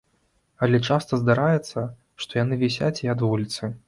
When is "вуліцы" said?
3.27-3.71